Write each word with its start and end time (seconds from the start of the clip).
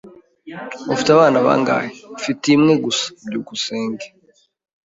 "Ufite 0.93 1.09
abana 1.15 1.37
bangahe?" 1.45 1.89
"Mfite 2.17 2.43
imwe 2.55 2.73
gusa." 2.85 3.05
byukusenge 3.27 4.05